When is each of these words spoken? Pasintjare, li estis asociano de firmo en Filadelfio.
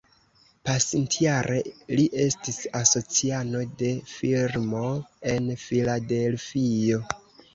Pasintjare, 0.67 1.57
li 1.99 2.05
estis 2.23 2.57
asociano 2.79 3.61
de 3.81 3.91
firmo 4.13 4.81
en 5.35 5.51
Filadelfio. 5.67 6.99